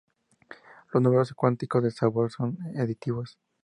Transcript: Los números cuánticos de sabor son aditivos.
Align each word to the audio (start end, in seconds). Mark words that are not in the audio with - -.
Los 0.91 1.03
números 1.03 1.31
cuánticos 1.33 1.83
de 1.83 1.91
sabor 1.91 2.31
son 2.31 2.57
aditivos. 2.75 3.37